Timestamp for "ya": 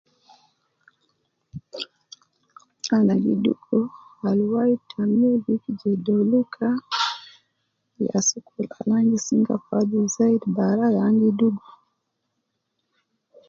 8.07-8.17, 10.95-11.01